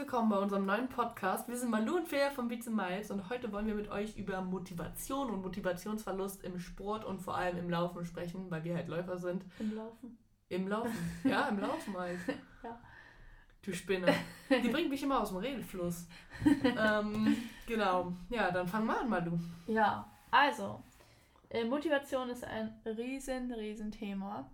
[0.00, 1.46] willkommen bei unserem neuen Podcast.
[1.46, 4.40] Wir sind Malu und Fea von Beats Miles und heute wollen wir mit euch über
[4.40, 9.18] Motivation und Motivationsverlust im Sport und vor allem im Laufen sprechen, weil wir halt Läufer
[9.18, 9.44] sind.
[9.58, 10.18] Im Laufen?
[10.48, 12.18] Im Laufen, ja, im Laufen halt.
[12.64, 12.80] ja.
[13.60, 14.06] Du Spinne.
[14.48, 16.06] Die bringt mich immer aus dem Redefluss.
[16.64, 17.36] ähm,
[17.66, 18.14] genau.
[18.30, 19.38] Ja, dann fang mal an, Malu.
[19.66, 20.82] Ja, also,
[21.50, 24.50] äh, Motivation ist ein riesen, riesen Thema.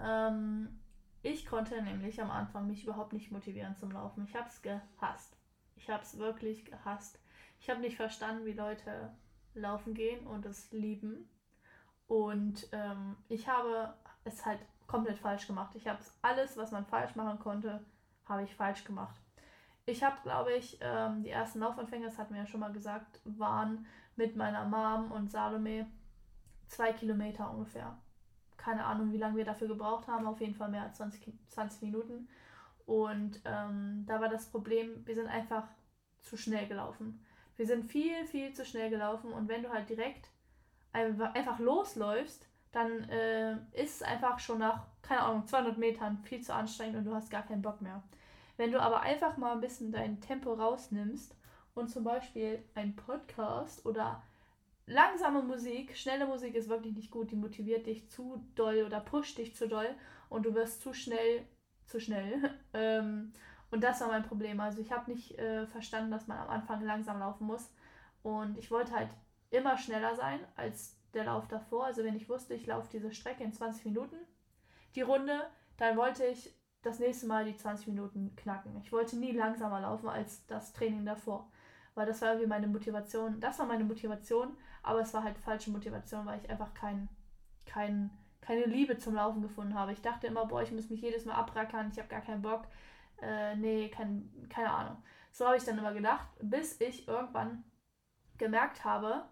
[0.00, 0.80] Ähm,
[1.28, 4.24] ich konnte nämlich am Anfang mich überhaupt nicht motivieren zum Laufen.
[4.24, 5.36] Ich habe es gehasst.
[5.76, 7.20] Ich habe es wirklich gehasst.
[7.60, 9.14] Ich habe nicht verstanden, wie Leute
[9.54, 11.28] laufen gehen und es lieben.
[12.06, 15.74] Und ähm, ich habe es halt komplett falsch gemacht.
[15.74, 17.84] Ich habe alles, was man falsch machen konnte,
[18.24, 19.16] habe ich falsch gemacht.
[19.84, 23.20] Ich habe, glaube ich, ähm, die ersten Laufanfänger, das hatten wir ja schon mal gesagt,
[23.24, 23.86] waren
[24.16, 25.90] mit meiner Mom und Salome
[26.68, 27.98] zwei Kilometer ungefähr
[28.68, 31.82] keine Ahnung, wie lange wir dafür gebraucht haben, auf jeden Fall mehr als 20, 20
[31.82, 32.28] Minuten.
[32.84, 35.66] Und ähm, da war das Problem, wir sind einfach
[36.20, 37.24] zu schnell gelaufen.
[37.56, 40.28] Wir sind viel, viel zu schnell gelaufen und wenn du halt direkt
[40.92, 46.54] einfach losläufst, dann äh, ist es einfach schon nach, keine Ahnung, 200 Metern viel zu
[46.54, 48.02] anstrengend und du hast gar keinen Bock mehr.
[48.58, 51.34] Wenn du aber einfach mal ein bisschen dein Tempo rausnimmst
[51.74, 54.22] und zum Beispiel einen Podcast oder
[54.88, 57.30] langsame Musik, schnelle Musik ist wirklich nicht gut.
[57.30, 59.88] Die motiviert dich zu doll oder pusht dich zu doll
[60.28, 61.46] und du wirst zu schnell,
[61.86, 62.50] zu schnell.
[62.72, 63.32] ähm,
[63.70, 64.60] und das war mein Problem.
[64.60, 67.70] Also ich habe nicht äh, verstanden, dass man am Anfang langsam laufen muss.
[68.22, 69.10] Und ich wollte halt
[69.50, 71.84] immer schneller sein als der Lauf davor.
[71.84, 74.16] Also wenn ich wusste, ich laufe diese Strecke in 20 Minuten,
[74.94, 78.80] die Runde, dann wollte ich das nächste Mal die 20 Minuten knacken.
[78.82, 81.50] Ich wollte nie langsamer laufen als das Training davor.
[81.98, 83.40] Weil das war irgendwie meine Motivation.
[83.40, 87.10] Das war meine Motivation aber es war halt falsche Motivation, weil ich einfach kein,
[87.66, 88.10] kein,
[88.40, 89.92] keine Liebe zum Laufen gefunden habe.
[89.92, 92.66] Ich dachte immer, boah, ich muss mich jedes Mal abrackern, ich habe gar keinen Bock.
[93.20, 94.96] Äh, nee, kein, keine Ahnung.
[95.30, 97.64] So habe ich dann immer gedacht, bis ich irgendwann
[98.38, 99.24] gemerkt habe,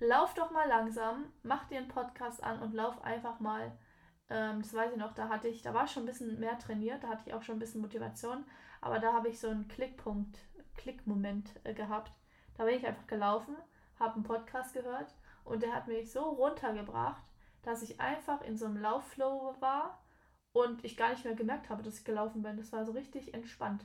[0.00, 3.70] lauf doch mal langsam, mach dir einen Podcast an und lauf einfach mal.
[4.30, 6.58] Ähm, das weiß ich noch, da hatte ich, da war ich schon ein bisschen mehr
[6.58, 8.44] trainiert, da hatte ich auch schon ein bisschen Motivation,
[8.80, 10.38] aber da habe ich so einen Klickpunkt,
[10.76, 12.12] Klickmoment äh, gehabt.
[12.56, 13.56] Da bin ich einfach gelaufen
[13.98, 15.14] habe einen Podcast gehört
[15.44, 17.22] und der hat mich so runtergebracht,
[17.62, 20.02] dass ich einfach in so einem Laufflow war
[20.52, 22.56] und ich gar nicht mehr gemerkt habe, dass ich gelaufen bin.
[22.56, 23.84] Das war so richtig entspannt.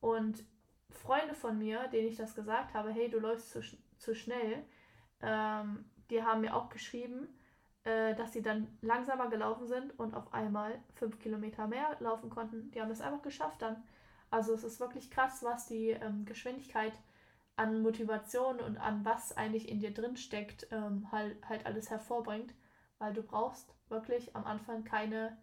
[0.00, 0.44] Und
[0.90, 3.60] Freunde von mir, denen ich das gesagt habe, hey, du läufst zu,
[3.98, 4.64] zu schnell,
[5.20, 7.28] ähm, die haben mir auch geschrieben,
[7.84, 12.70] äh, dass sie dann langsamer gelaufen sind und auf einmal fünf Kilometer mehr laufen konnten.
[12.70, 13.82] Die haben es einfach geschafft dann.
[14.30, 16.92] Also es ist wirklich krass, was die ähm, Geschwindigkeit
[17.56, 22.54] an Motivation und an was eigentlich in dir drin steckt, ähm, halt, halt alles hervorbringt,
[22.98, 25.36] weil du brauchst wirklich am Anfang keine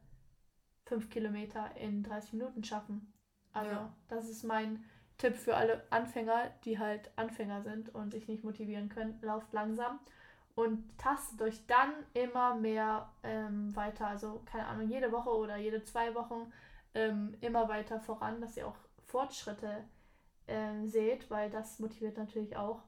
[0.85, 3.13] fünf Kilometer in 30 Minuten schaffen.
[3.53, 3.94] Also ja.
[4.07, 4.84] das ist mein
[5.17, 9.19] Tipp für alle Anfänger, die halt Anfänger sind und sich nicht motivieren können.
[9.22, 10.00] Lauft langsam
[10.56, 14.07] und tastet euch dann immer mehr ähm, weiter.
[14.07, 16.52] Also keine Ahnung, jede Woche oder jede zwei Wochen
[16.95, 18.75] ähm, immer weiter voran, dass ihr auch
[19.06, 19.83] Fortschritte
[20.47, 22.81] ähm, seht, weil das motiviert natürlich auch.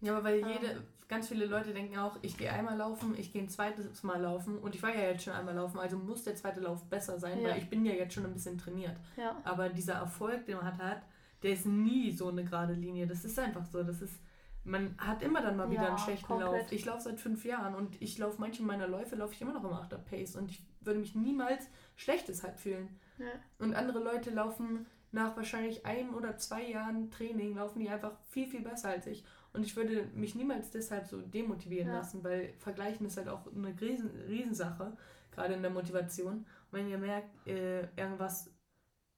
[0.00, 3.32] Ja, aber weil ähm, jede, ganz viele Leute denken auch, ich gehe einmal laufen, ich
[3.32, 6.24] gehe ein zweites Mal laufen und ich war ja jetzt schon einmal laufen, also muss
[6.24, 7.50] der zweite Lauf besser sein, ja.
[7.50, 8.96] weil ich bin ja jetzt schon ein bisschen trainiert.
[9.16, 9.40] Ja.
[9.44, 11.02] Aber dieser Erfolg, den man hat, hat,
[11.44, 13.06] der ist nie so eine gerade Linie.
[13.06, 13.82] Das ist einfach so.
[13.82, 14.18] Das ist,
[14.64, 16.62] man hat immer dann mal wieder ja, einen schlechten komplett.
[16.62, 16.72] Lauf.
[16.72, 19.62] Ich laufe seit fünf Jahren und ich laufe manche meiner Läufe laufe ich immer noch
[19.62, 22.88] im 8 Pace und ich würde mich niemals schlechtes halt fühlen.
[23.18, 23.26] Ja.
[23.58, 28.48] Und andere Leute laufen nach wahrscheinlich einem oder zwei Jahren Training laufen die einfach viel,
[28.48, 29.24] viel besser als ich.
[29.52, 31.98] Und ich würde mich niemals deshalb so demotivieren ja.
[31.98, 34.96] lassen, weil Vergleichen ist halt auch eine Riesen, Riesensache,
[35.30, 36.38] gerade in der Motivation.
[36.38, 38.50] Und wenn ihr merkt, äh, irgendwas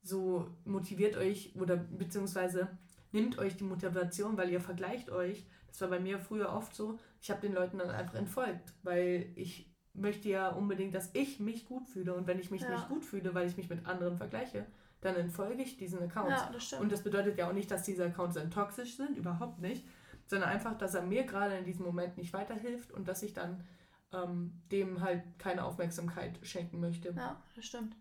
[0.02, 2.68] so motiviert euch oder beziehungsweise
[3.12, 5.46] nimmt euch die Motivation, weil ihr vergleicht euch.
[5.68, 6.98] Das war bei mir früher oft so.
[7.20, 11.66] Ich habe den Leuten dann einfach entfolgt, weil ich möchte ja unbedingt, dass ich mich
[11.66, 12.14] gut fühle.
[12.14, 12.70] Und wenn ich mich ja.
[12.70, 14.66] nicht gut fühle, weil ich mich mit anderen vergleiche,
[15.00, 16.30] dann entfolge ich diesen Accounts.
[16.30, 16.82] Ja, das stimmt.
[16.82, 19.86] Und das bedeutet ja auch nicht, dass diese Accounts dann toxisch sind, überhaupt nicht,
[20.26, 23.64] sondern einfach, dass er mir gerade in diesem Moment nicht weiterhilft und dass ich dann
[24.12, 27.10] ähm, dem halt keine Aufmerksamkeit schenken möchte.
[27.10, 27.96] Ja, das stimmt.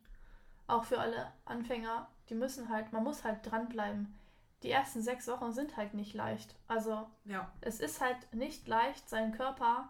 [0.68, 4.15] Auch für alle Anfänger, die müssen halt, man muss halt dranbleiben.
[4.63, 6.56] Die ersten sechs Wochen sind halt nicht leicht.
[6.68, 7.51] Also ja.
[7.62, 9.89] es ist halt nicht leicht, seinen Körper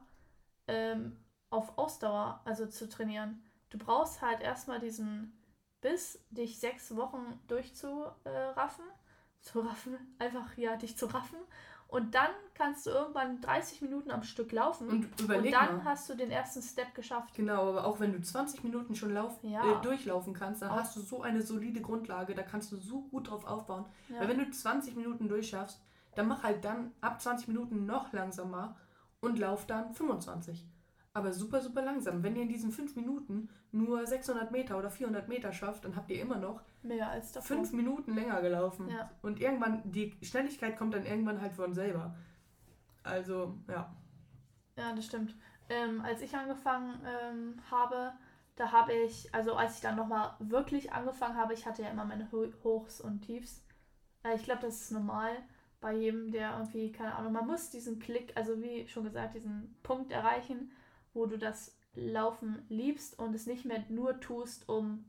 [0.68, 1.18] ähm,
[1.56, 3.42] auf Ausdauer also zu trainieren.
[3.69, 5.34] Du brauchst halt erstmal diesen
[5.81, 8.86] bis dich sechs Wochen durchzuraffen,
[9.42, 11.38] zu raffen, einfach ja, dich zu raffen.
[11.88, 14.90] Und dann kannst du irgendwann 30 Minuten am Stück laufen.
[14.90, 15.86] Und, überleg und dann mal.
[15.86, 17.36] hast du den ersten Step geschafft.
[17.36, 19.80] Genau, aber auch wenn du 20 Minuten schon laufen, ja.
[19.80, 20.78] äh, durchlaufen kannst, dann auch.
[20.78, 23.86] hast du so eine solide Grundlage, da kannst du so gut drauf aufbauen.
[24.10, 24.19] Ja.
[24.19, 25.80] Weil wenn du 20 Minuten durchschaffst,
[26.16, 28.75] dann mach halt dann ab 20 Minuten noch langsamer
[29.22, 30.66] und lauf dann 25
[31.15, 32.21] aber super, super langsam.
[32.23, 36.12] Wenn ihr in diesen fünf Minuten nur 600 Meter oder 400 Meter schafft, dann habt
[36.12, 37.56] ihr immer noch mehr als davor.
[37.56, 38.89] fünf Minuten länger gelaufen.
[38.89, 39.09] Ja.
[39.21, 42.13] Und irgendwann, die Schnelligkeit kommt dann irgendwann halt von selber.
[43.01, 43.95] Also, ja.
[44.77, 45.33] Ja, das stimmt.
[45.69, 48.12] Ähm, als ich angefangen ähm, habe,
[48.57, 52.03] da habe ich, also als ich dann nochmal wirklich angefangen habe, ich hatte ja immer
[52.03, 53.65] meine Hochs und Tiefs.
[54.23, 55.31] Äh, ich glaube, das ist normal
[55.79, 59.77] bei jedem, der irgendwie, keine Ahnung, man muss diesen Klick, also wie schon gesagt, diesen
[59.81, 60.71] Punkt erreichen,
[61.15, 65.06] wo du das Laufen liebst und es nicht mehr nur tust, um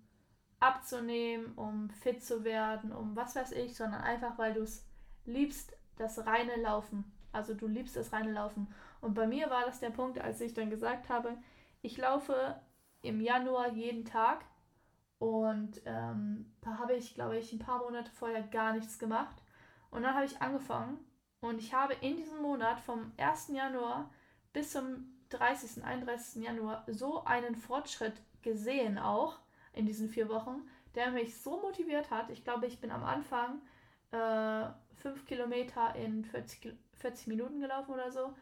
[0.60, 4.86] abzunehmen, um fit zu werden, um was weiß ich, sondern einfach, weil du es
[5.24, 7.04] liebst, das reine Laufen.
[7.32, 8.68] Also du liebst das reine Laufen.
[9.00, 11.36] Und bei mir war das der Punkt, als ich dann gesagt habe,
[11.82, 12.58] ich laufe
[13.02, 14.44] im Januar jeden Tag
[15.18, 19.42] und ähm, da habe ich, glaube ich, ein paar Monate vorher gar nichts gemacht.
[19.90, 20.98] Und dann habe ich angefangen
[21.40, 23.48] und ich habe in diesem Monat vom 1.
[23.48, 24.10] Januar
[24.52, 25.84] bis zum 30.
[25.84, 26.42] 31.
[26.42, 29.38] Januar so einen Fortschritt gesehen auch
[29.72, 30.62] in diesen vier Wochen,
[30.94, 32.30] der mich so motiviert hat.
[32.30, 33.60] Ich glaube, ich bin am Anfang
[34.12, 38.34] äh, fünf Kilometer in 40, 40 Minuten gelaufen oder so.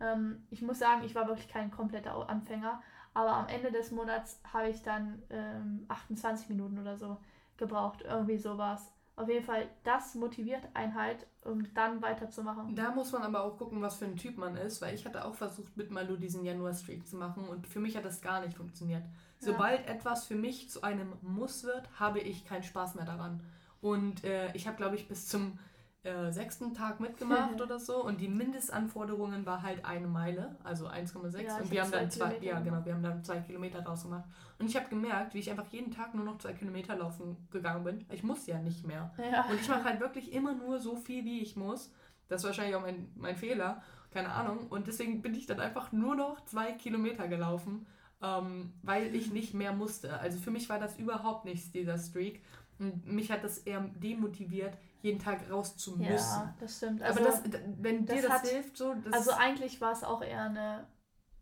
[0.00, 2.82] Ähm, ich muss sagen, ich war wirklich kein kompletter Anfänger,
[3.14, 7.18] aber am Ende des Monats habe ich dann ähm, 28 Minuten oder so
[7.56, 8.02] gebraucht.
[8.02, 8.92] Irgendwie sowas.
[9.18, 12.76] Auf jeden Fall, das motiviert einen halt, um dann weiterzumachen.
[12.76, 15.24] Da muss man aber auch gucken, was für ein Typ man ist, weil ich hatte
[15.24, 18.56] auch versucht, mit Malu diesen Januar-Streak zu machen und für mich hat das gar nicht
[18.56, 19.02] funktioniert.
[19.40, 19.92] Sobald ja.
[19.92, 23.40] etwas für mich zu einem Muss wird, habe ich keinen Spaß mehr daran.
[23.80, 25.58] Und äh, ich habe, glaube ich, bis zum
[26.04, 28.04] äh, sechsten Tag mitgemacht oder so.
[28.04, 32.38] Und die Mindestanforderungen war halt eine Meile, also 1,6 ja, und wir haben dann zwei,
[32.40, 34.24] ja genau, wir haben dann zwei Kilometer draus gemacht.
[34.58, 37.84] Und ich habe gemerkt, wie ich einfach jeden Tag nur noch zwei Kilometer laufen gegangen
[37.84, 38.06] bin.
[38.10, 39.12] Ich muss ja nicht mehr.
[39.18, 39.46] Ja.
[39.50, 41.92] und ich mache halt wirklich immer nur so viel, wie ich muss.
[42.28, 44.68] Das ist wahrscheinlich auch mein, mein Fehler, keine Ahnung.
[44.68, 47.86] Und deswegen bin ich dann einfach nur noch zwei Kilometer gelaufen,
[48.22, 50.18] ähm, weil ich nicht mehr musste.
[50.20, 52.42] Also für mich war das überhaupt nichts dieser Streak
[52.78, 56.10] und mich hat das eher demotiviert, jeden Tag raus zu müssen.
[56.12, 57.02] Ja, das stimmt.
[57.02, 57.42] Also, Aber das,
[57.78, 58.94] wenn dir das, hat, hilft, so.
[58.94, 60.86] Das also eigentlich war es auch eher eine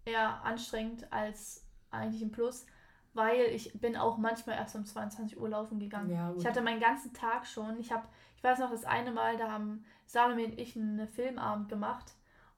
[0.06, 2.64] eher anstrengend als eigentlich ein Plus,
[3.12, 6.10] weil ich bin auch manchmal erst um 22 Uhr laufen gegangen.
[6.10, 7.78] Ja, ich hatte meinen ganzen Tag schon.
[7.80, 8.06] Ich habe,
[8.36, 12.14] ich weiß noch, das eine Mal, da haben Salome und ich einen Filmabend gemacht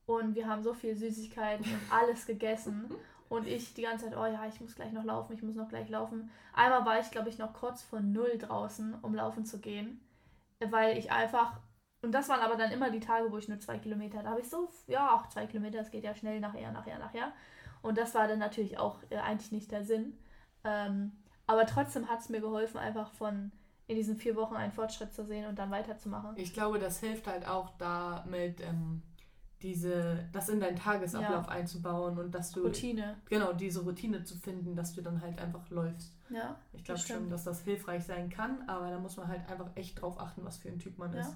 [0.06, 2.88] und wir haben so viel Süßigkeiten und alles gegessen.
[3.28, 5.69] Und ich die ganze Zeit, oh ja, ich muss gleich noch laufen, ich muss noch
[5.69, 6.30] gleich laufen.
[6.54, 10.00] Einmal war ich, glaube ich, noch kurz vor null draußen, um laufen zu gehen
[10.60, 11.60] weil ich einfach,
[12.02, 14.40] und das waren aber dann immer die Tage, wo ich nur zwei Kilometer, da habe
[14.40, 17.32] ich so, ja, auch zwei Kilometer, das geht ja schnell nachher, nachher, nachher.
[17.82, 20.19] Und das war dann natürlich auch äh, eigentlich nicht der Sinn.
[20.64, 21.12] Ähm,
[21.46, 23.52] aber trotzdem hat es mir geholfen, einfach von
[23.86, 26.36] in diesen vier Wochen einen Fortschritt zu sehen und dann weiterzumachen.
[26.36, 29.02] Ich glaube, das hilft halt auch damit, ähm,
[29.62, 31.52] diese, das in deinen Tagesablauf ja.
[31.52, 32.62] einzubauen und dass du.
[32.62, 33.16] Routine.
[33.28, 36.12] Genau, diese Routine zu finden, dass du dann halt einfach läufst.
[36.31, 36.56] Ja.
[36.72, 40.00] Ich glaube schon, dass das hilfreich sein kann, aber da muss man halt einfach echt
[40.00, 41.20] drauf achten, was für ein Typ man ja.
[41.20, 41.34] ist.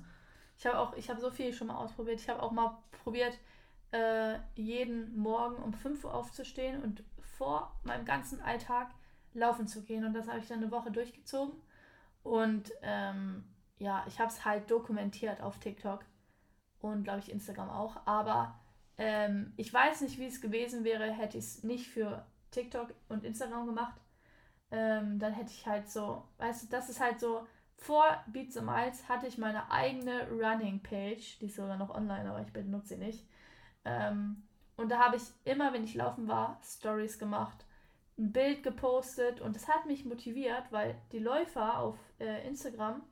[0.59, 2.21] Ich habe auch, ich habe so viel schon mal ausprobiert.
[2.21, 3.37] Ich habe auch mal probiert,
[3.91, 8.91] äh, jeden Morgen um 5 Uhr aufzustehen und vor meinem ganzen Alltag
[9.35, 10.05] laufen zu gehen.
[10.05, 11.55] Und das habe ich dann eine Woche durchgezogen.
[12.23, 13.45] Und ähm,
[13.79, 16.05] ja, ich habe es halt dokumentiert auf TikTok
[16.82, 17.96] und glaube ich Instagram auch.
[18.05, 18.58] Aber
[18.98, 23.24] ähm, ich weiß nicht, wie es gewesen wäre, hätte ich es nicht für TikTok und
[23.24, 24.01] Instagram gemacht.
[24.70, 27.46] Ähm, dann hätte ich halt so, weißt du, das ist halt so,
[27.77, 32.31] vor Beats and Miles hatte ich meine eigene Running Page, die ist sogar noch online,
[32.31, 33.27] aber ich benutze sie nicht.
[33.84, 34.44] Ähm,
[34.77, 37.65] und da habe ich immer, wenn ich laufen war, Stories gemacht,
[38.19, 43.03] ein Bild gepostet und das hat mich motiviert, weil die Läufer auf äh, Instagram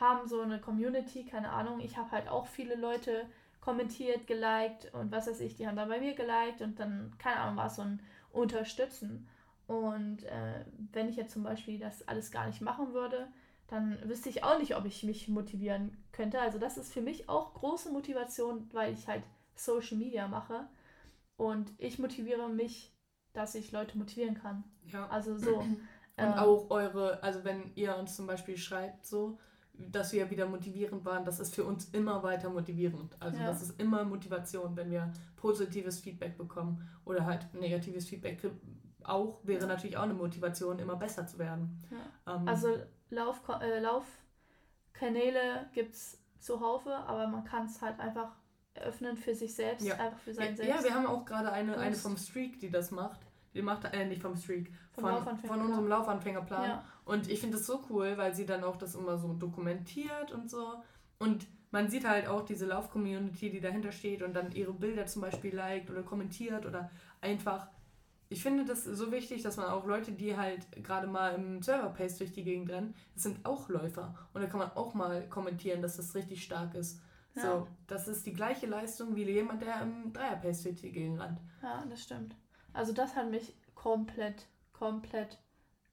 [0.00, 1.80] haben so eine Community, keine Ahnung.
[1.80, 3.26] Ich habe halt auch viele Leute
[3.60, 7.40] kommentiert, geliked und was weiß ich, die haben dann bei mir geliked und dann, keine
[7.40, 8.00] Ahnung, war es so ein
[8.32, 9.28] Unterstützen.
[9.66, 13.28] Und äh, wenn ich jetzt zum Beispiel das alles gar nicht machen würde,
[13.66, 16.40] dann wüsste ich auch nicht, ob ich mich motivieren könnte.
[16.40, 19.22] Also das ist für mich auch große Motivation, weil ich halt
[19.54, 20.66] Social Media mache.
[21.36, 22.96] Und ich motiviere mich,
[23.34, 24.64] dass ich Leute motivieren kann.
[24.86, 25.06] Ja.
[25.08, 25.58] Also so.
[25.58, 25.82] Und
[26.16, 29.38] äh, auch eure, also wenn ihr uns zum Beispiel schreibt, so,
[29.78, 33.16] dass wir wieder motivierend waren, das ist für uns immer weiter motivierend.
[33.20, 33.46] Also ja.
[33.46, 38.38] das ist immer Motivation, wenn wir positives Feedback bekommen oder halt negatives Feedback
[39.04, 39.66] auch, wäre ja.
[39.66, 41.82] natürlich auch eine Motivation, immer besser zu werden.
[41.90, 42.34] Ja.
[42.34, 42.76] Ähm, also
[43.10, 44.04] Lauf, äh, Lauf
[44.92, 48.32] Kanäle gibt es zuhaufe, aber man kann es halt einfach
[48.74, 49.94] eröffnen für sich selbst, ja.
[49.94, 50.74] einfach für sein ja, Selbst.
[50.76, 53.20] Ja, wir haben auch gerade eine, eine vom Streak, die das macht.
[53.54, 56.64] Die macht, äh, nicht vom Streak, von, von unserem Laufanfängerplan.
[56.64, 56.84] Ja.
[57.08, 60.50] Und ich finde das so cool, weil sie dann auch das immer so dokumentiert und
[60.50, 60.74] so.
[61.18, 65.22] Und man sieht halt auch diese Lauf-Community, die dahinter steht und dann ihre Bilder zum
[65.22, 66.90] Beispiel liked oder kommentiert oder
[67.22, 67.68] einfach.
[68.28, 72.18] Ich finde das so wichtig, dass man auch Leute, die halt gerade mal im Server-Pace
[72.18, 74.14] durch die Gegend rennen, das sind auch Läufer.
[74.34, 77.00] Und da kann man auch mal kommentieren, dass das richtig stark ist.
[77.36, 77.42] Ja.
[77.42, 81.40] So, das ist die gleiche Leistung wie jemand, der im Dreier-Pace durch die Gegend rennt.
[81.62, 82.36] Ja, das stimmt.
[82.74, 85.38] Also das hat mich komplett, komplett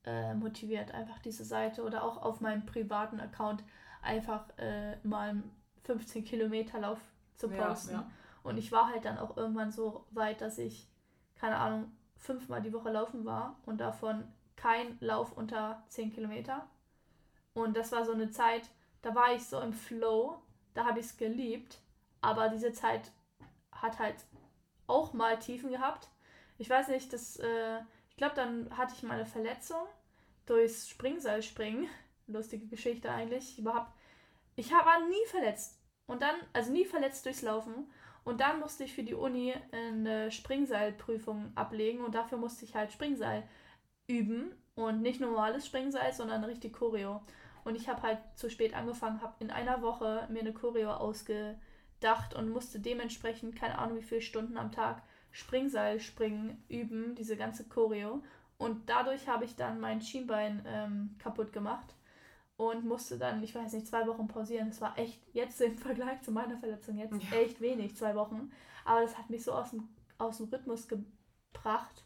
[0.06, 3.64] äh, motiviert, einfach diese Seite oder auch auf meinem privaten Account
[4.02, 5.42] einfach äh, mal
[5.84, 7.00] 15 Kilometer Lauf
[7.36, 7.94] zu posten.
[7.94, 8.12] Ja, ja.
[8.44, 10.88] Und ich war halt dann auch irgendwann so weit, dass ich,
[11.36, 14.24] keine Ahnung, fünfmal die Woche laufen war und davon
[14.56, 16.68] kein Lauf unter 10 Kilometer.
[17.54, 18.70] Und das war so eine Zeit,
[19.02, 20.42] da war ich so im Flow,
[20.74, 21.80] da habe ich es geliebt,
[22.22, 23.12] aber diese Zeit
[23.72, 24.16] hat halt
[24.88, 26.10] auch mal Tiefen gehabt.
[26.58, 27.80] Ich weiß nicht, das, äh,
[28.16, 29.82] ich glaube, dann hatte ich mal eine Verletzung
[30.46, 31.90] durchs Springseilspringen.
[32.28, 33.60] Lustige Geschichte eigentlich.
[33.60, 33.92] Überhaupt.
[34.56, 35.82] Ich war nie verletzt.
[36.08, 37.92] Und dann, also nie verletzt durchs Laufen.
[38.24, 42.94] Und dann musste ich für die Uni eine Springseilprüfung ablegen und dafür musste ich halt
[42.94, 43.44] Springseil
[44.08, 44.56] üben.
[44.76, 47.22] Und nicht normales Springseil, sondern richtig Choreo.
[47.66, 52.34] Und ich habe halt zu spät angefangen, habe in einer Woche mir eine Choreo ausgedacht
[52.34, 55.04] und musste dementsprechend, keine Ahnung wie viele Stunden am Tag,
[55.36, 58.24] Springseil springen üben, diese ganze Choreo.
[58.58, 61.94] Und dadurch habe ich dann mein Schienbein ähm, kaputt gemacht
[62.56, 64.70] und musste dann, ich weiß nicht, zwei Wochen pausieren.
[64.70, 67.38] Das war echt jetzt im Vergleich zu meiner Verletzung jetzt ja.
[67.38, 68.50] echt wenig, zwei Wochen.
[68.86, 72.06] Aber das hat mich so aus dem, aus dem Rhythmus gebracht.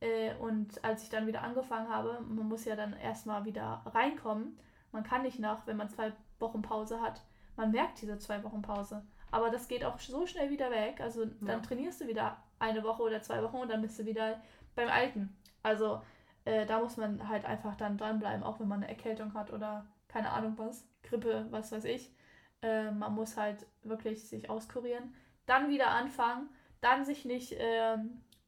[0.00, 4.58] Äh, und als ich dann wieder angefangen habe, man muss ja dann erstmal wieder reinkommen.
[4.92, 7.22] Man kann nicht nach, wenn man zwei Wochen Pause hat,
[7.56, 9.04] man merkt diese zwei Wochen Pause.
[9.30, 11.00] Aber das geht auch so schnell wieder weg.
[11.00, 11.58] Also dann ja.
[11.60, 14.40] trainierst du wieder eine Woche oder zwei Wochen und dann bist du wieder
[14.74, 15.36] beim Alten.
[15.62, 16.00] Also
[16.44, 19.86] äh, da muss man halt einfach dann dranbleiben, auch wenn man eine Erkältung hat oder
[20.08, 22.14] keine Ahnung was, Grippe, was weiß ich.
[22.62, 25.14] Äh, man muss halt wirklich sich auskurieren.
[25.46, 26.48] Dann wieder anfangen,
[26.80, 27.98] dann sich nicht äh,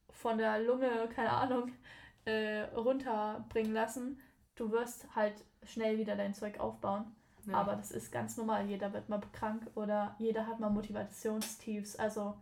[0.09, 1.71] von der Lunge, keine Ahnung,
[2.25, 4.21] äh, runterbringen lassen.
[4.55, 7.13] Du wirst halt schnell wieder dein Zeug aufbauen.
[7.45, 7.57] Ja.
[7.57, 8.65] Aber das ist ganz normal.
[8.67, 11.95] Jeder wird mal krank oder jeder hat mal Motivationstiefs.
[11.95, 12.35] Also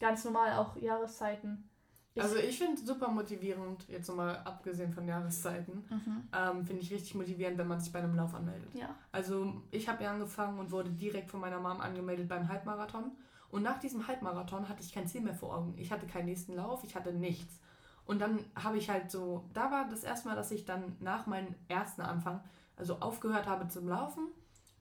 [0.00, 1.70] ganz normal, auch Jahreszeiten.
[2.14, 6.28] Ich also ich finde super motivierend, jetzt nochmal abgesehen von Jahreszeiten, mhm.
[6.36, 8.74] ähm, finde ich richtig motivierend, wenn man sich bei einem Lauf anmeldet.
[8.74, 8.96] Ja.
[9.12, 13.12] Also ich habe ja angefangen und wurde direkt von meiner Mom angemeldet beim Halbmarathon.
[13.50, 15.74] Und nach diesem Halbmarathon hatte ich kein Ziel mehr vor Augen.
[15.76, 17.60] Ich hatte keinen nächsten Lauf, ich hatte nichts.
[18.06, 21.26] Und dann habe ich halt so, da war das erste Mal, dass ich dann nach
[21.26, 22.40] meinem ersten Anfang,
[22.76, 24.26] also aufgehört habe zum Laufen.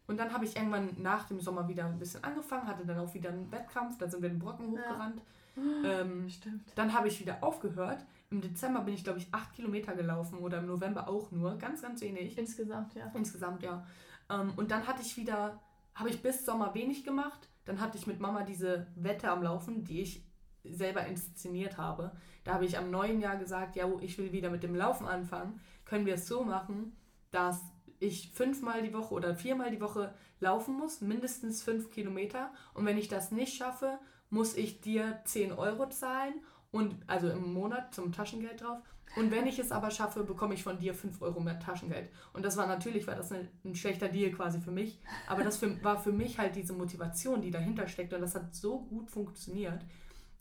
[0.09, 3.13] Und dann habe ich irgendwann nach dem Sommer wieder ein bisschen angefangen, hatte dann auch
[3.13, 5.21] wieder einen Wettkampf, da sind wir den Brocken hochgerannt.
[5.55, 5.61] Ja
[6.01, 6.63] ähm, Stimmt.
[6.73, 8.03] Dann habe ich wieder aufgehört.
[8.31, 11.57] Im Dezember bin ich, glaube ich, acht Kilometer gelaufen oder im November auch nur.
[11.59, 12.39] Ganz, ganz wenig.
[12.39, 13.11] Insgesamt, ja.
[13.13, 13.85] Insgesamt, ja.
[14.31, 15.59] Ähm, und dann hatte ich wieder,
[15.93, 17.47] habe ich bis Sommer wenig gemacht.
[17.65, 20.23] Dann hatte ich mit Mama diese Wette am Laufen, die ich
[20.63, 22.13] selber inszeniert habe.
[22.43, 25.59] Da habe ich am neuen Jahr gesagt, ja, ich will wieder mit dem Laufen anfangen.
[25.85, 26.95] Können wir es so machen,
[27.29, 27.61] dass
[27.99, 32.51] ich fünfmal die Woche oder viermal die Woche laufen muss, mindestens fünf Kilometer.
[32.73, 36.33] Und wenn ich das nicht schaffe, muss ich dir 10 Euro zahlen
[36.71, 38.79] und also im Monat zum Taschengeld drauf.
[39.15, 42.09] Und wenn ich es aber schaffe, bekomme ich von dir 5 Euro mehr Taschengeld.
[42.33, 44.99] Und das war natürlich, war das ein, schlechter Deal quasi für mich.
[45.27, 48.13] Aber das für, war für mich halt diese Motivation, die dahinter steckt.
[48.13, 49.83] Und das hat so gut funktioniert,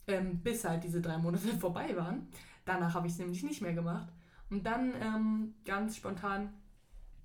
[0.07, 2.27] ähm, bis halt diese drei Monate vorbei waren.
[2.65, 4.09] Danach habe ich es nämlich nicht mehr gemacht.
[4.51, 6.53] Und dann ähm, ganz spontan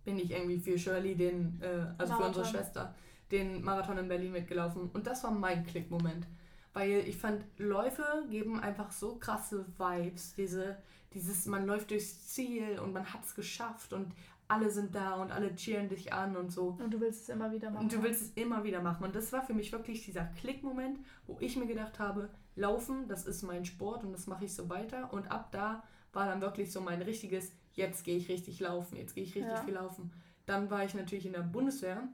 [0.05, 2.19] bin ich irgendwie für Shirley, den, äh, also Marathon.
[2.19, 2.95] für unsere Schwester,
[3.31, 4.91] den Marathon in Berlin mitgelaufen.
[4.93, 6.27] Und das war mein Klickmoment
[6.75, 10.35] weil ich fand, Läufe geben einfach so krasse Vibes.
[10.35, 10.77] Diese,
[11.15, 14.13] dieses, man läuft durchs Ziel und man hat es geschafft und
[14.49, 16.77] alle sind da und alle cheeren dich an und so.
[16.79, 17.85] Und du willst es immer wieder machen.
[17.85, 19.05] Und du willst es immer wieder machen.
[19.05, 23.25] Und das war für mich wirklich dieser Klickmoment, wo ich mir gedacht habe, Laufen, das
[23.25, 25.13] ist mein Sport und das mache ich so weiter.
[25.13, 25.83] Und ab da
[26.13, 29.53] war dann wirklich so mein richtiges, jetzt gehe ich richtig laufen, jetzt gehe ich richtig
[29.53, 29.63] ja.
[29.63, 30.13] viel laufen.
[30.47, 32.09] Dann war ich natürlich in der Bundeswehr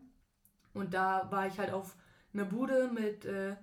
[0.75, 1.97] und da war ich halt auf
[2.33, 3.57] einer Bude mit äh,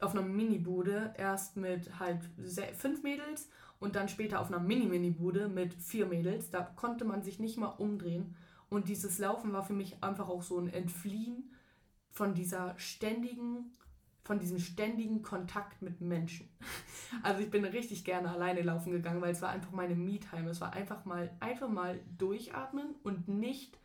[0.00, 2.20] auf einer Mini-Bude erst mit halt
[2.76, 3.48] fünf Mädels
[3.80, 6.50] und dann später auf einer Mini-Mini-Bude mit vier Mädels.
[6.50, 8.36] Da konnte man sich nicht mal umdrehen.
[8.68, 11.52] Und dieses Laufen war für mich einfach auch so ein Entfliehen
[12.10, 13.76] von dieser ständigen,
[14.28, 16.48] von diesem ständigen Kontakt mit Menschen.
[17.22, 20.50] Also ich bin richtig gerne alleine laufen gegangen, weil es war einfach meine Me-Time.
[20.50, 23.78] Es war einfach mal, einfach mal durchatmen und nicht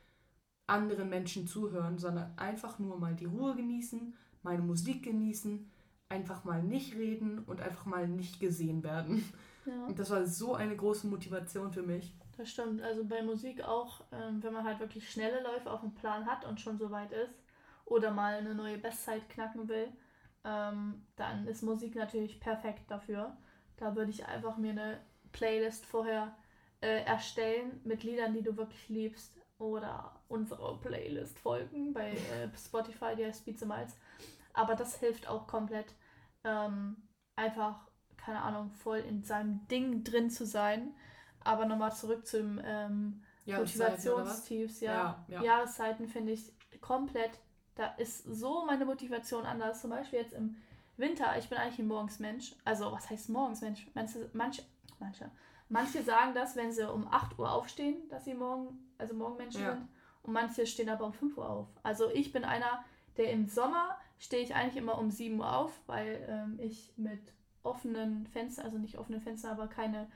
[0.68, 5.72] anderen Menschen zuhören, sondern einfach nur mal die Ruhe genießen, meine Musik genießen,
[6.10, 9.24] einfach mal nicht reden und einfach mal nicht gesehen werden.
[9.66, 9.86] Ja.
[9.86, 12.14] Und das war so eine große Motivation für mich.
[12.36, 12.82] Das stimmt.
[12.82, 16.44] Also bei Musik auch, ähm, wenn man halt wirklich schnelle Läufe auf dem Plan hat
[16.44, 17.34] und schon so weit ist
[17.86, 19.88] oder mal eine neue Bestzeit knacken will,
[20.44, 23.36] ähm, dann ist Musik natürlich perfekt dafür.
[23.78, 25.00] Da würde ich einfach mir eine
[25.32, 26.36] Playlist vorher
[26.82, 33.16] äh, erstellen mit Liedern, die du wirklich liebst oder unsere Playlist folgen bei äh, Spotify,
[33.16, 33.98] die heißt Beats Miles.
[34.54, 35.96] Aber das hilft auch komplett,
[36.44, 36.98] ähm,
[37.36, 40.94] einfach, keine Ahnung, voll in seinem Ding drin zu sein.
[41.40, 44.94] Aber nochmal zurück zum ähm, Motivationstiefs, ja.
[44.94, 45.44] Ja, ja.
[45.44, 47.40] Jahreszeiten finde ich komplett,
[47.76, 49.82] da ist so meine Motivation anders.
[49.82, 50.58] Zum Beispiel jetzt im
[50.98, 52.56] Winter, ich bin eigentlich ein Morgensmensch.
[52.66, 53.88] Also, was heißt Morgensmensch?
[53.94, 54.64] Manche, manche,
[55.00, 55.32] manche,
[55.70, 59.74] manche sagen das, wenn sie um 8 Uhr aufstehen, dass sie morgen, also Morgenmenschen ja.
[59.74, 59.88] sind.
[60.22, 61.68] Und manche stehen aber um 5 Uhr auf.
[61.82, 62.86] Also, ich bin einer,
[63.18, 67.22] der im Sommer stehe ich eigentlich immer um 7 Uhr auf, weil ähm, ich mit
[67.64, 70.08] offenen Fenstern, also nicht offene Fenster, aber keine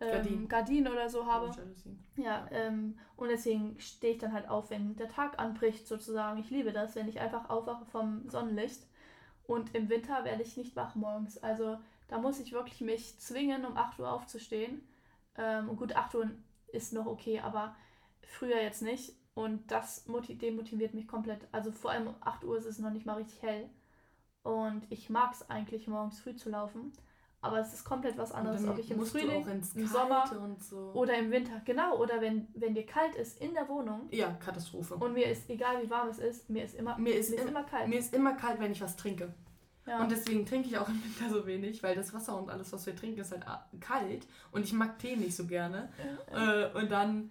[0.00, 0.48] ähm, Gardinen.
[0.48, 1.50] Gardinen oder so habe.
[2.16, 6.40] Ja, ähm, und deswegen stehe ich dann halt auf, wenn der Tag anbricht, sozusagen.
[6.40, 8.86] Ich liebe das, wenn ich einfach aufwache vom Sonnenlicht.
[9.46, 11.42] Und im Winter werde ich nicht wach morgens.
[11.42, 11.78] Also
[12.08, 14.80] da muss ich wirklich mich zwingen, um 8 Uhr aufzustehen.
[15.36, 16.30] Ähm, und gut, 8 Uhr
[16.68, 17.74] ist noch okay, aber
[18.22, 19.12] früher jetzt nicht.
[19.34, 21.46] Und das demotiviert mich komplett.
[21.52, 23.68] Also vor allem um 8 Uhr ist es noch nicht mal richtig hell.
[24.42, 26.92] Und ich mag es eigentlich, morgens früh zu laufen.
[27.42, 30.24] Aber es ist komplett was anderes, ob ich im Frühling, im Sommer
[30.58, 30.92] so.
[30.92, 31.62] oder im Winter.
[31.64, 34.08] Genau, oder wenn, wenn dir kalt ist in der Wohnung.
[34.10, 34.96] Ja, Katastrophe.
[34.96, 37.48] Und mir ist, egal wie warm es ist, mir ist immer, mir ist, mir ist
[37.48, 37.88] immer kalt.
[37.88, 39.32] Mir ist immer kalt, wenn ich was trinke.
[39.86, 40.00] Ja.
[40.00, 42.84] Und deswegen trinke ich auch im Winter so wenig, weil das Wasser und alles, was
[42.84, 43.44] wir trinken, ist halt
[43.80, 44.26] kalt.
[44.52, 45.88] Und ich mag Tee nicht so gerne.
[46.30, 46.64] Ja.
[46.66, 47.30] Äh, und dann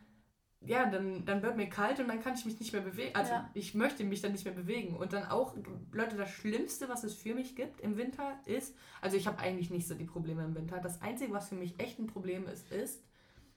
[0.61, 3.15] ja, dann, dann wird mir kalt und dann kann ich mich nicht mehr bewegen.
[3.15, 3.49] Also ja.
[3.53, 4.95] ich möchte mich dann nicht mehr bewegen.
[4.95, 5.55] Und dann auch,
[5.91, 9.69] Leute, das Schlimmste, was es für mich gibt im Winter ist, also ich habe eigentlich
[9.69, 10.79] nicht so die Probleme im Winter.
[10.79, 13.01] Das Einzige, was für mich echt ein Problem ist, ist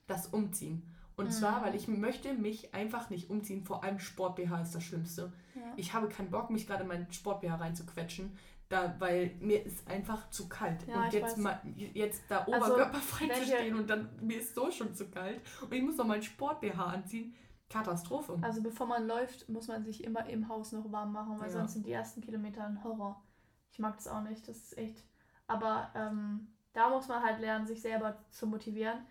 [0.07, 0.83] das Umziehen.
[1.15, 1.31] Und mhm.
[1.31, 3.63] zwar, weil ich möchte mich einfach nicht umziehen.
[3.63, 5.31] Vor allem Sport-BH ist das Schlimmste.
[5.55, 5.61] Ja.
[5.75, 8.31] Ich habe keinen Bock, mich gerade in meinen Sport-BH reinzuquetschen.
[8.69, 10.87] Da, weil mir ist einfach zu kalt.
[10.87, 14.71] Ja, und jetzt, mal, jetzt da oberkörperfrei also, zu stehen und dann mir ist so
[14.71, 17.35] schon zu kalt und ich muss noch meinen Sport-BH anziehen.
[17.69, 18.37] Katastrophe.
[18.41, 21.53] Also bevor man läuft, muss man sich immer im Haus noch warm machen, weil ja.
[21.53, 23.23] sonst sind die ersten Kilometer ein Horror.
[23.71, 25.03] Ich mag das auch nicht, das ist echt.
[25.47, 29.05] Aber ähm, da muss man halt lernen, sich selber zu motivieren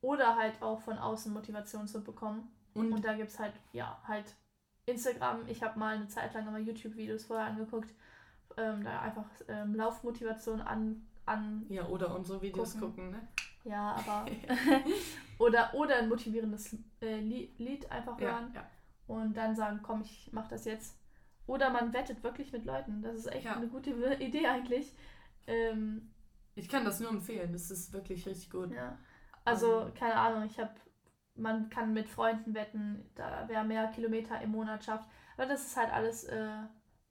[0.00, 2.50] oder halt auch von außen Motivation zu bekommen.
[2.74, 4.34] Und, und da gibt es halt, ja, halt
[4.86, 5.46] Instagram.
[5.46, 7.94] Ich habe mal eine Zeit lang immer YouTube-Videos vorher angeguckt
[8.58, 11.66] ähm, da einfach ähm, Laufmotivation an, an.
[11.68, 13.28] Ja, oder unsere Videos gucken, gucken ne?
[13.64, 14.26] Ja, aber.
[15.38, 18.70] oder, oder ein motivierendes äh, Lied einfach hören ja, ja.
[19.06, 20.98] und dann sagen, komm, ich mach das jetzt.
[21.46, 23.00] Oder man wettet wirklich mit Leuten.
[23.00, 23.56] Das ist echt ja.
[23.56, 23.90] eine gute
[24.20, 24.94] Idee eigentlich.
[25.46, 26.10] Ähm,
[26.54, 28.72] ich kann das nur empfehlen, das ist wirklich richtig gut.
[28.72, 28.98] Ja.
[29.44, 30.74] Also, um, keine Ahnung, ich habe,
[31.36, 35.08] man kann mit Freunden wetten, da wer mehr Kilometer im Monat schafft.
[35.36, 36.58] Aber das ist halt alles äh,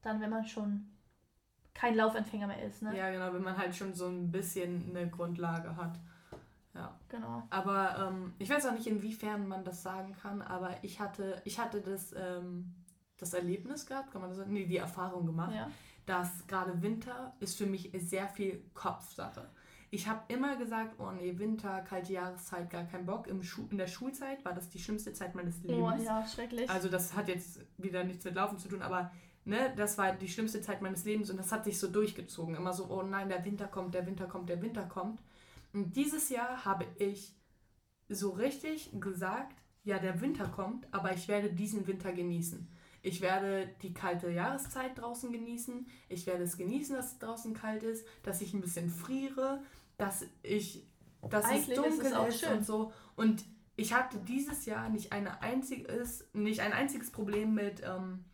[0.01, 0.96] dann, wenn man schon
[1.77, 2.81] kein Laufempfänger mehr ist.
[2.81, 2.97] Ne?
[2.97, 5.99] Ja, genau, wenn man halt schon so ein bisschen eine Grundlage hat.
[6.73, 6.97] Ja.
[7.07, 7.43] Genau.
[7.51, 11.59] Aber ähm, ich weiß auch nicht, inwiefern man das sagen kann, aber ich hatte, ich
[11.59, 12.73] hatte das, ähm,
[13.17, 14.53] das Erlebnis gehabt, kann man das sagen?
[14.53, 15.69] Nee, die Erfahrung gemacht, ja.
[16.07, 19.47] dass gerade Winter ist für mich sehr viel Kopfsache.
[19.89, 23.27] Ich habe immer gesagt, oh nee, Winter, kalte Jahreszeit, gar keinen Bock.
[23.27, 26.01] Im Schu in der Schulzeit war das die schlimmste Zeit meines oh, Lebens.
[26.01, 26.69] Oh ja, schrecklich.
[26.69, 29.11] Also das hat jetzt wieder nichts mit Laufen zu tun, aber
[29.47, 32.55] ne, das war die schlimmste Zeit meines Lebens und das hat sich so durchgezogen.
[32.55, 35.21] Immer so, oh nein, der Winter kommt, der Winter kommt, der Winter kommt.
[35.73, 37.33] Und dieses Jahr habe ich
[38.09, 42.67] so richtig gesagt, ja, der Winter kommt, aber ich werde diesen Winter genießen.
[43.01, 45.87] Ich werde die kalte Jahreszeit draußen genießen.
[46.09, 49.63] Ich werde es genießen, dass es draußen kalt ist, dass ich ein bisschen friere,
[49.97, 50.83] dass ich,
[51.29, 52.91] dass Eigentlich es dunkel ist, es ist und so.
[53.15, 53.45] Und
[53.77, 58.25] ich hatte dieses Jahr nicht, eine einziges, nicht ein einziges Problem mit ähm,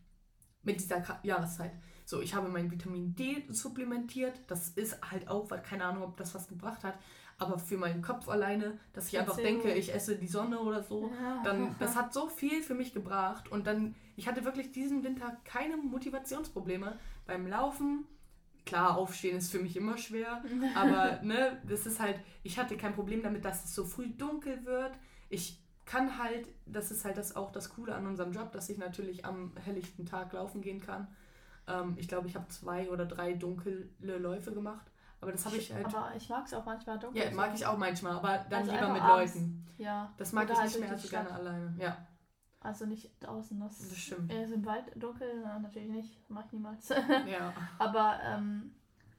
[0.64, 1.72] mit dieser Jahreszeit.
[2.06, 4.40] So, ich habe mein Vitamin D supplementiert.
[4.46, 6.94] Das ist halt auch, weil keine Ahnung, ob das was gebracht hat.
[7.38, 11.10] Aber für meinen Kopf alleine, dass ich einfach denke, ich esse die Sonne oder so,
[11.42, 13.50] dann das hat so viel für mich gebracht.
[13.50, 16.96] Und dann, ich hatte wirklich diesen Winter keine Motivationsprobleme
[17.26, 18.04] beim Laufen.
[18.66, 20.42] Klar, aufstehen ist für mich immer schwer,
[20.74, 24.64] aber ne, das ist halt, ich hatte kein Problem damit, dass es so früh dunkel
[24.64, 24.92] wird.
[25.28, 28.78] Ich kann halt, das ist halt das auch das Coole an unserem Job, dass ich
[28.78, 31.08] natürlich am helllichten Tag laufen gehen kann.
[31.66, 34.90] Ähm, ich glaube, ich habe zwei oder drei dunkle Läufe gemacht.
[35.20, 35.86] Aber das habe ich halt.
[35.86, 37.22] Aber ich mag es auch manchmal dunkel.
[37.22, 39.34] Ja, mag ich auch manchmal, aber dann also lieber mit abends.
[39.34, 39.66] Leuten.
[39.78, 40.12] Ja.
[40.18, 41.74] Das mag oder ich halt nicht mehr so gerne alleine.
[41.78, 41.96] Ja.
[42.60, 43.58] Also nicht draußen.
[43.60, 44.32] Das, das stimmt.
[44.32, 45.28] Ist im Wald dunkel?
[45.42, 46.30] Na, natürlich nicht.
[46.30, 46.88] Mach ich niemals.
[46.88, 47.52] ja.
[47.78, 48.74] Aber ähm,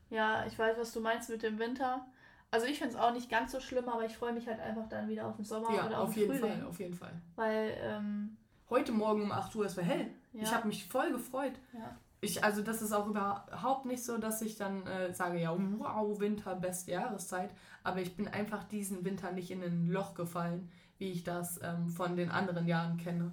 [0.09, 2.05] ja, ich weiß, was du meinst mit dem Winter.
[2.51, 4.87] Also ich finde es auch nicht ganz so schlimm, aber ich freue mich halt einfach
[4.87, 6.57] dann wieder auf den Sommer ja, oder auf, auf den jeden Frühling.
[6.59, 7.21] Fall, auf jeden Fall.
[7.35, 8.37] Weil ähm,
[8.69, 10.11] heute Morgen um 8 Uhr, es war hell.
[10.33, 10.43] Ja.
[10.43, 11.53] Ich habe mich voll gefreut.
[11.73, 11.97] Ja.
[12.21, 16.19] Ich, also das ist auch überhaupt nicht so, dass ich dann äh, sage, ja, wow,
[16.19, 17.51] Winter, beste Jahreszeit.
[17.83, 21.89] Aber ich bin einfach diesen Winter nicht in ein Loch gefallen, wie ich das ähm,
[21.89, 23.31] von den anderen Jahren kenne.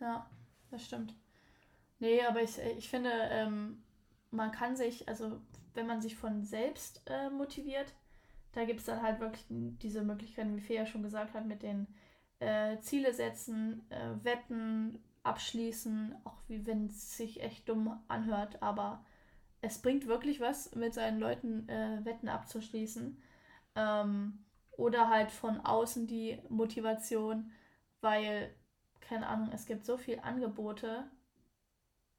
[0.00, 0.26] Ja,
[0.70, 1.14] das stimmt.
[1.98, 3.82] Nee, aber ich, ich finde, ähm,
[4.30, 5.40] man kann sich, also
[5.74, 7.92] wenn man sich von selbst äh, motiviert,
[8.52, 11.86] da gibt es dann halt wirklich diese Möglichkeiten, wie Fea schon gesagt hat, mit den
[12.40, 19.04] äh, Ziele setzen, äh, Wetten, abschließen, auch wie wenn es sich echt dumm anhört, aber
[19.60, 23.22] es bringt wirklich was, mit seinen Leuten äh, Wetten abzuschließen.
[23.74, 27.52] Ähm, oder halt von außen die Motivation,
[28.00, 28.54] weil,
[29.00, 31.04] keine Ahnung, es gibt so viele Angebote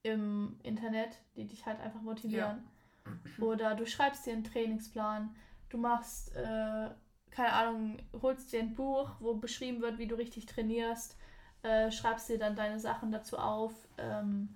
[0.03, 2.63] im Internet, die dich halt einfach motivieren.
[3.05, 3.43] Ja.
[3.43, 5.35] Oder du schreibst dir einen Trainingsplan,
[5.71, 6.89] du machst, äh,
[7.29, 11.15] keine Ahnung, holst dir ein Buch, wo beschrieben wird, wie du richtig trainierst
[11.63, 14.55] äh, schreibst dir dann deine Sachen dazu auf, ähm,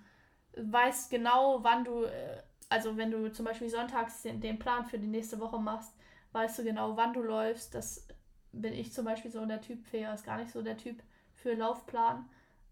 [0.58, 4.98] weißt genau, wann du, äh, also wenn du zum Beispiel sonntags den, den, Plan für
[4.98, 5.94] die nächste Woche machst,
[6.32, 7.76] weißt du genau, wann du läufst.
[7.76, 8.08] Das
[8.52, 9.86] bin ich zum Beispiel so der Typ.
[9.86, 11.02] Fea ist gar nicht so der Typ
[11.34, 12.28] für Laufplan.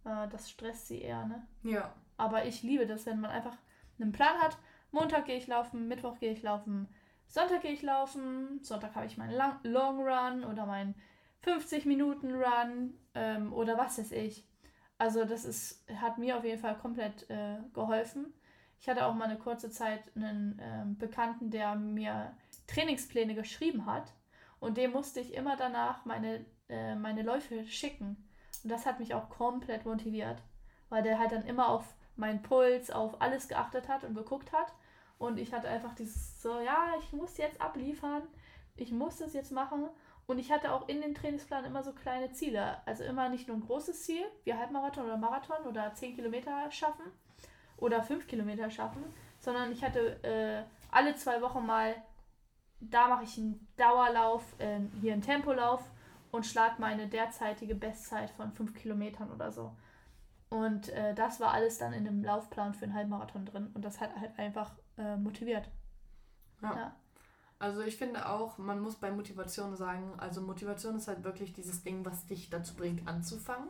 [0.05, 1.45] Äh, das stresst sie eher, ne?
[1.63, 1.93] Ja.
[2.17, 3.55] Aber ich liebe das, wenn man einfach
[3.99, 4.57] einen Plan hat.
[4.91, 6.87] Montag gehe ich laufen, Mittwoch gehe ich laufen,
[7.33, 10.93] Sonntag gehe ich laufen, Sonntag habe ich meinen Long Run oder meinen
[11.39, 14.47] 50 Minuten Run ähm, oder was weiß ich.
[14.99, 18.31] Also das ist, hat mir auf jeden Fall komplett äh, geholfen.
[18.79, 24.13] Ich hatte auch mal eine kurze Zeit einen ähm, Bekannten, der mir Trainingspläne geschrieben hat
[24.59, 28.29] und dem musste ich immer danach meine, äh, meine Läufe schicken.
[28.63, 30.37] Und das hat mich auch komplett motiviert,
[30.89, 34.71] weil der halt dann immer auf meinen Puls, auf alles geachtet hat und geguckt hat.
[35.23, 38.23] Und ich hatte einfach dieses so, ja, ich muss jetzt abliefern,
[38.75, 39.87] ich muss das jetzt machen.
[40.27, 42.85] Und ich hatte auch in den Trainingsplan immer so kleine Ziele.
[42.85, 47.05] Also immer nicht nur ein großes Ziel, wie Halbmarathon oder Marathon oder 10 Kilometer schaffen
[47.77, 49.01] oder 5 Kilometer schaffen,
[49.39, 51.95] sondern ich hatte äh, alle zwei Wochen mal,
[52.81, 55.89] da mache ich einen Dauerlauf, äh, hier einen Tempolauf
[56.31, 59.71] und schlage meine derzeitige Bestzeit von 5 Kilometern oder so.
[60.49, 64.01] Und äh, das war alles dann in dem Laufplan für einen Halbmarathon drin und das
[64.01, 65.69] hat halt einfach äh, motiviert.
[66.61, 66.75] Ja.
[66.75, 66.95] ja.
[67.59, 71.81] Also ich finde auch, man muss bei Motivation sagen, also Motivation ist halt wirklich dieses
[71.81, 73.69] Ding, was dich dazu bringt, anzufangen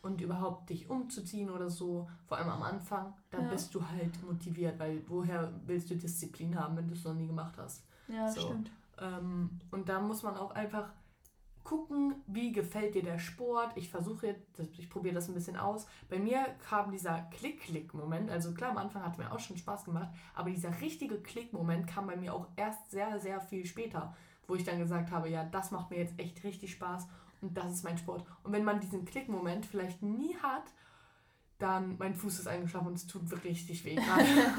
[0.00, 3.50] und überhaupt dich umzuziehen oder so, vor allem am Anfang, dann ja.
[3.50, 7.26] bist du halt motiviert, weil woher willst du Disziplin haben, wenn du es noch nie
[7.26, 7.84] gemacht hast?
[8.08, 8.40] Ja, so.
[8.40, 8.70] stimmt.
[8.98, 10.90] Ähm, und da muss man auch einfach
[11.64, 13.72] gucken, wie gefällt dir der Sport.
[13.74, 14.36] Ich versuche
[14.78, 15.86] ich probiere das ein bisschen aus.
[16.08, 18.30] Bei mir kam dieser Klick-Klick-Moment.
[18.30, 22.06] Also klar, am Anfang hat mir auch schon Spaß gemacht, aber dieser richtige Klick-Moment kam
[22.06, 24.14] bei mir auch erst sehr, sehr viel später,
[24.46, 27.08] wo ich dann gesagt habe, ja, das macht mir jetzt echt richtig Spaß
[27.40, 28.24] und das ist mein Sport.
[28.42, 30.64] Und wenn man diesen Klick-Moment vielleicht nie hat
[31.58, 33.96] dann mein Fuß ist eingeschlafen und es tut wirklich richtig weh.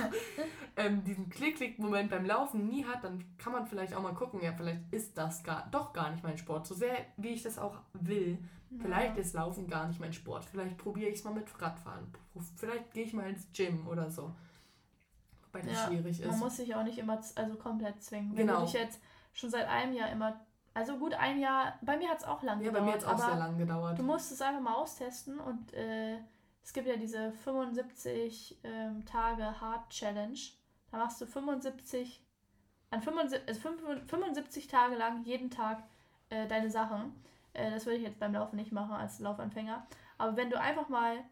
[0.77, 4.53] ähm, diesen Klick-Klick-Moment beim Laufen nie hat, dann kann man vielleicht auch mal gucken, ja,
[4.53, 6.65] vielleicht ist das gar, doch gar nicht mein Sport.
[6.65, 8.37] So sehr, wie ich das auch will,
[8.69, 8.77] ja.
[8.81, 10.45] vielleicht ist Laufen gar nicht mein Sport.
[10.45, 12.07] Vielleicht probiere ich es mal mit Radfahren.
[12.55, 14.33] Vielleicht gehe ich mal ins Gym oder so.
[15.43, 16.27] Wobei das ja, schwierig ist.
[16.27, 18.31] Man muss sich auch nicht immer also komplett zwingen.
[18.37, 18.59] Wenn genau.
[18.59, 19.01] du dich jetzt
[19.33, 20.39] schon seit einem Jahr immer
[20.75, 22.75] also gut, ein Jahr, bei mir hat es auch lang ja, gedauert.
[22.75, 23.97] Ja, bei mir hat es auch sehr lang gedauert.
[23.97, 26.17] Du musst es einfach mal austesten und äh,
[26.65, 30.39] es gibt ja diese 75 ähm, Tage Hard Challenge.
[30.89, 32.25] Da machst du 75,
[32.89, 33.61] an 75, also
[34.07, 35.83] 75 Tage lang jeden Tag
[36.29, 37.13] äh, deine Sachen.
[37.53, 39.85] Äh, das würde ich jetzt beim Laufen nicht machen als Laufanfänger.
[40.17, 41.23] Aber wenn du einfach mal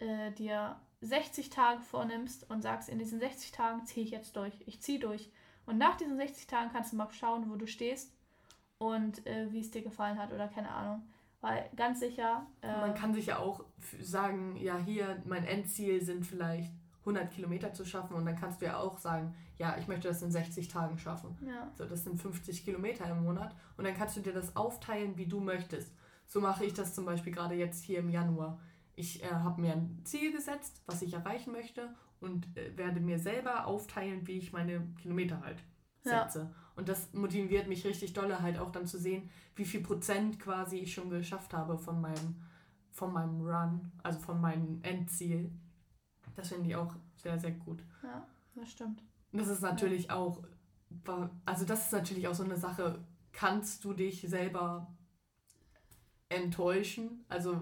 [0.00, 4.54] äh, dir 60 Tage vornimmst und sagst, in diesen 60 Tagen ziehe ich jetzt durch,
[4.66, 5.30] ich ziehe durch.
[5.66, 8.12] Und nach diesen 60 Tagen kannst du mal schauen, wo du stehst
[8.78, 11.06] und äh, wie es dir gefallen hat oder keine Ahnung.
[11.40, 12.46] Weil ganz sicher.
[12.60, 13.64] Äh, Man kann sich ja auch
[14.00, 18.66] sagen, ja, hier mein Endziel sind vielleicht 100 Kilometer zu schaffen und dann kannst du
[18.66, 21.36] ja auch sagen, ja, ich möchte das in 60 Tagen schaffen.
[21.46, 21.70] Ja.
[21.74, 25.26] So, das sind 50 Kilometer im Monat und dann kannst du dir das aufteilen, wie
[25.26, 25.94] du möchtest.
[26.26, 28.60] So mache ich das zum Beispiel gerade jetzt hier im Januar.
[28.94, 33.18] Ich äh, habe mir ein Ziel gesetzt, was ich erreichen möchte und äh, werde mir
[33.18, 35.64] selber aufteilen, wie ich meine Kilometer halt
[36.02, 36.40] setze.
[36.40, 36.54] Ja.
[36.80, 40.78] Und das motiviert mich richtig dolle, halt auch dann zu sehen, wie viel Prozent quasi
[40.78, 42.36] ich schon geschafft habe von meinem,
[42.90, 45.52] von meinem Run, also von meinem Endziel.
[46.36, 47.84] Das finde ich auch sehr, sehr gut.
[48.02, 49.02] Ja, das stimmt.
[49.30, 50.14] Das ist natürlich ja.
[50.14, 50.42] auch,
[51.44, 54.90] also das ist natürlich auch so eine Sache, kannst du dich selber
[56.30, 57.26] enttäuschen?
[57.28, 57.60] Also,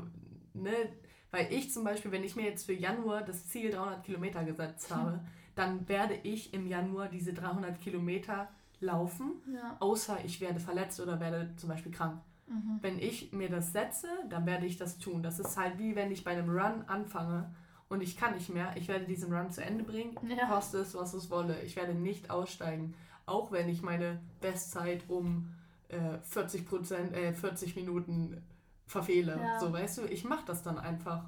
[0.54, 0.92] ne,
[1.33, 4.94] Weil ich zum Beispiel, wenn ich mir jetzt für Januar das Ziel 300 Kilometer gesetzt
[4.94, 5.26] habe,
[5.57, 8.48] dann werde ich im Januar diese 300 Kilometer
[8.81, 9.77] laufen, ja.
[9.81, 12.21] außer ich werde verletzt oder werde zum Beispiel krank.
[12.47, 12.79] Mhm.
[12.81, 15.23] Wenn ich mir das setze, dann werde ich das tun.
[15.23, 17.51] Das ist halt wie wenn ich bei einem Run anfange
[17.88, 18.73] und ich kann nicht mehr.
[18.77, 20.47] Ich werde diesen Run zu Ende bringen, ja.
[20.47, 21.61] koste es, was es wolle.
[21.62, 22.95] Ich werde nicht aussteigen,
[23.27, 25.53] auch wenn ich meine Bestzeit um
[25.88, 28.43] äh, 40 Prozent, äh, 40 Minuten
[28.87, 29.38] verfehle.
[29.38, 29.61] Ja.
[29.61, 31.25] So, weißt du, ich mache das dann einfach.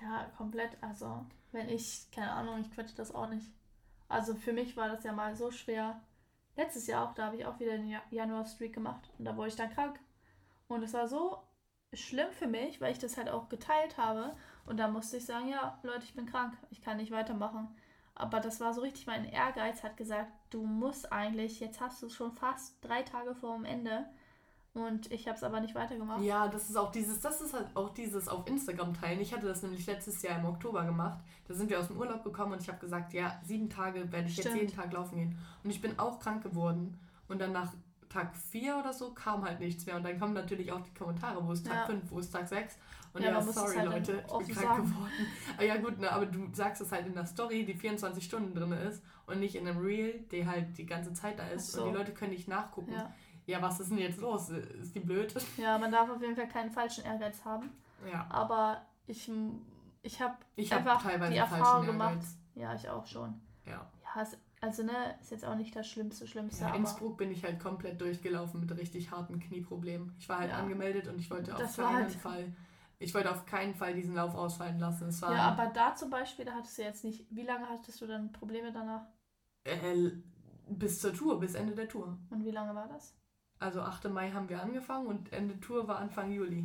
[0.00, 0.76] Ja, komplett.
[0.80, 3.46] Also, wenn ich, keine Ahnung, ich quetsche das auch nicht.
[4.08, 6.00] Also für mich war das ja mal so schwer.
[6.58, 9.54] Letztes Jahr auch, da habe ich auch wieder den Januar-Streak gemacht und da wurde ich
[9.54, 10.00] dann krank.
[10.66, 11.38] Und es war so
[11.94, 14.34] schlimm für mich, weil ich das halt auch geteilt habe.
[14.66, 17.68] Und da musste ich sagen, ja, Leute, ich bin krank, ich kann nicht weitermachen.
[18.16, 22.06] Aber das war so richtig mein Ehrgeiz, hat gesagt, du musst eigentlich, jetzt hast du
[22.06, 24.06] es schon fast drei Tage vor dem Ende.
[24.78, 26.22] Und ich habe es aber nicht weitergemacht.
[26.22, 29.20] Ja, das ist auch dieses, das ist halt auch dieses auf Instagram teilen.
[29.20, 31.18] Ich hatte das nämlich letztes Jahr im Oktober gemacht.
[31.46, 34.28] Da sind wir aus dem Urlaub gekommen und ich habe gesagt, ja, sieben Tage werde
[34.28, 34.46] ich Stimmt.
[34.46, 35.38] jetzt jeden Tag laufen gehen.
[35.64, 36.98] Und ich bin auch krank geworden.
[37.28, 37.72] Und dann nach
[38.08, 39.96] Tag 4 oder so kam halt nichts mehr.
[39.96, 42.10] Und dann kommen natürlich auch die Kommentare, wo ist Tag 5, ja.
[42.10, 42.76] wo ist Tag 6.
[43.12, 44.88] Und ja, ja sorry halt Leute, ich bin krank sagen.
[44.88, 45.26] geworden.
[45.54, 48.54] Aber ja gut, ne, aber du sagst es halt in der Story, die 24 Stunden
[48.54, 51.72] drin ist und nicht in einem Reel, der halt die ganze Zeit da ist.
[51.72, 51.84] So.
[51.84, 52.92] Und die Leute können nicht nachgucken.
[52.92, 53.12] Ja.
[53.48, 54.50] Ja, was ist denn jetzt los?
[54.50, 55.34] Ist die blöd?
[55.56, 57.70] Ja, man darf auf jeden Fall keinen falschen Ehrgeiz haben.
[58.12, 58.26] Ja.
[58.28, 59.30] Aber ich,
[60.02, 62.18] ich habe einfach hab die Erfahrung gemacht.
[62.54, 63.40] Ja, ich auch schon.
[63.64, 63.90] Ja.
[64.04, 66.64] Ja, es also, ne, ist jetzt auch nicht das Schlimmste, Schlimmste.
[66.64, 70.14] Ja, in Innsbruck bin ich halt komplett durchgelaufen mit richtig harten Knieproblemen.
[70.18, 70.58] Ich war halt ja.
[70.58, 72.52] angemeldet und ich wollte das auf keinen halt Fall,
[72.98, 75.08] ich wollte auf keinen Fall diesen Lauf ausfallen lassen.
[75.08, 78.00] Es war ja, aber da zum Beispiel, da hattest du jetzt nicht, wie lange hattest
[78.00, 79.06] du dann Probleme danach?
[79.64, 80.10] Äh,
[80.68, 82.18] bis zur Tour, bis Ende der Tour.
[82.30, 83.14] Und wie lange war das?
[83.60, 84.08] Also 8.
[84.10, 86.62] Mai haben wir angefangen und Ende Tour war Anfang Juli.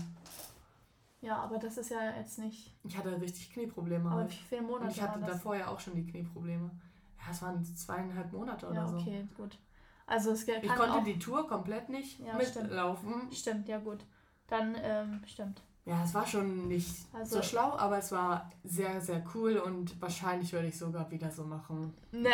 [1.22, 2.74] Ja, aber das ist ja jetzt nicht.
[2.84, 4.10] Ich hatte richtig Knieprobleme.
[4.10, 4.32] Aber halt.
[4.32, 4.86] wie viele Monate?
[4.86, 6.70] Und ich hatte davor ja auch schon die Knieprobleme.
[7.18, 8.98] Ja, es waren zweieinhalb Monate oder ja, so.
[8.98, 9.58] okay, gut.
[10.06, 13.14] Also es kann Ich konnte die Tour komplett nicht ja, mitlaufen.
[13.14, 13.36] Stimmt.
[13.36, 14.06] stimmt, ja gut.
[14.48, 15.62] Dann ähm, stimmt.
[15.86, 20.02] Ja, es war schon nicht also, so schlau, aber es war sehr, sehr cool und
[20.02, 21.94] wahrscheinlich würde ich sogar wieder so machen.
[22.14, 22.30] Ne,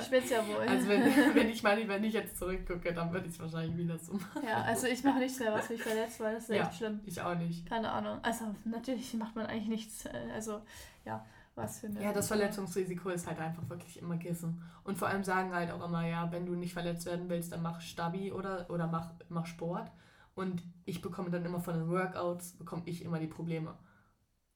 [0.00, 0.66] ich will es ja wohl.
[0.66, 3.96] Also wenn, wenn ich meine, wenn ich jetzt zurückgucke, dann würde ich es wahrscheinlich wieder
[3.96, 4.42] so machen.
[4.44, 7.00] Ja, also ich mache nichts mehr, was mich verletzt, weil das ist ja, echt schlimm.
[7.06, 7.68] ich auch nicht.
[7.68, 8.18] Keine Ahnung.
[8.22, 10.60] Also natürlich macht man eigentlich nichts, äh, also
[11.04, 11.24] ja,
[11.54, 12.02] was für eine.
[12.02, 14.60] Ja, das Verletzungsrisiko ist halt einfach wirklich immer Kissen.
[14.82, 17.62] Und vor allem sagen halt auch immer, ja, wenn du nicht verletzt werden willst, dann
[17.62, 19.88] mach Stabi oder, oder mach, mach Sport.
[20.36, 23.74] Und ich bekomme dann immer von den Workouts, bekomme ich immer die Probleme.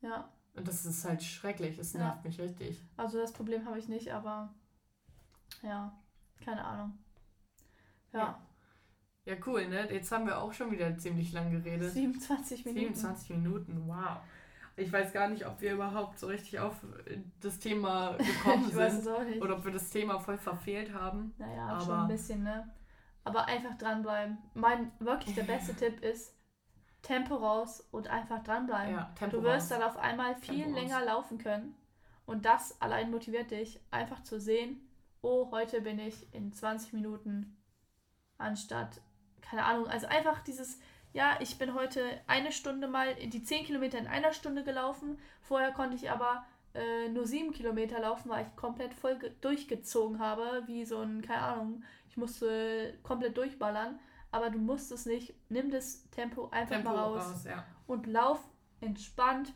[0.02, 0.30] Ja.
[0.54, 2.28] Und das ist halt schrecklich, es nervt ja.
[2.28, 2.84] mich richtig.
[2.96, 4.54] Also das Problem habe ich nicht, aber
[5.62, 5.98] ja,
[6.44, 6.98] keine Ahnung.
[8.12, 8.18] Ja.
[8.18, 8.46] ja.
[9.26, 9.92] Ja, cool, ne?
[9.92, 11.92] Jetzt haben wir auch schon wieder ziemlich lang geredet.
[11.92, 12.94] 27 Minuten.
[12.94, 14.18] 27 Minuten, wow.
[14.76, 16.74] Ich weiß gar nicht, ob wir überhaupt so richtig auf
[17.40, 19.06] das Thema gekommen sind.
[19.40, 21.34] Oder ob wir das Thema voll verfehlt haben.
[21.38, 22.70] Naja, aber schon ein bisschen, ne?
[23.24, 24.38] Aber einfach dranbleiben.
[24.54, 26.34] Mein wirklich der beste Tipp ist,
[27.02, 28.94] Tempo raus und einfach dranbleiben.
[28.94, 29.78] Ja, Tempo du wirst raus.
[29.78, 31.06] dann auf einmal viel Tempo länger raus.
[31.06, 31.74] laufen können.
[32.26, 34.88] Und das allein motiviert dich, einfach zu sehen,
[35.22, 37.56] oh, heute bin ich in 20 Minuten
[38.38, 39.00] anstatt,
[39.42, 40.78] keine Ahnung, also einfach dieses,
[41.12, 45.18] ja, ich bin heute eine Stunde mal die 10 Kilometer in einer Stunde gelaufen.
[45.42, 50.62] Vorher konnte ich aber äh, nur 7 Kilometer laufen, weil ich komplett voll durchgezogen habe,
[50.66, 51.82] wie so ein, keine Ahnung,
[52.20, 53.98] musste komplett durchballern.
[54.30, 55.34] Aber du musst es nicht.
[55.48, 57.64] Nimm das Tempo einfach Tempo mal raus, raus ja.
[57.86, 58.40] und lauf
[58.80, 59.52] entspannt.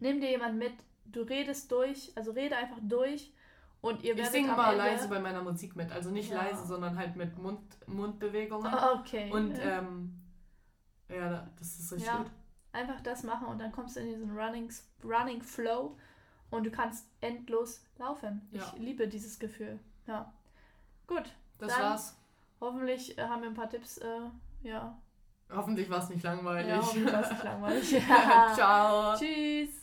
[0.00, 0.74] Nimm dir jemanden mit.
[1.04, 3.32] Du redest durch, also rede einfach durch.
[3.80, 5.92] Und ihr ich singe mal leise bei meiner Musik mit.
[5.92, 6.42] Also nicht ja.
[6.42, 8.72] leise, sondern halt mit Mund, Mundbewegungen.
[8.98, 9.30] Okay.
[9.30, 10.22] Und ähm,
[11.08, 12.30] ja, das ist richtig ja, gut.
[12.72, 14.72] Einfach das machen und dann kommst du in diesen Running,
[15.04, 15.96] Running Flow
[16.50, 18.48] und du kannst endlos laufen.
[18.52, 18.62] Ja.
[18.62, 19.78] Ich liebe dieses Gefühl.
[20.06, 20.32] Ja.
[21.06, 21.34] Gut.
[21.58, 22.16] Das dann war's.
[22.60, 23.98] Hoffentlich äh, haben wir ein paar Tipps.
[23.98, 24.06] Äh,
[24.62, 24.96] ja.
[25.52, 26.68] Hoffentlich war es nicht langweilig.
[26.68, 27.90] Ja, hoffentlich war es nicht langweilig.
[27.92, 28.50] Ja.
[28.54, 29.16] Ciao.
[29.16, 29.80] Tschüss.